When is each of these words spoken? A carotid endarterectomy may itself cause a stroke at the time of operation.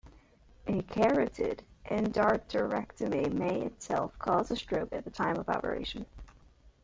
A 0.65 0.81
carotid 0.81 1.63
endarterectomy 1.85 3.31
may 3.33 3.61
itself 3.61 4.17
cause 4.17 4.49
a 4.49 4.55
stroke 4.55 4.91
at 4.93 5.03
the 5.03 5.11
time 5.11 5.35
of 5.37 5.47
operation. 5.47 6.07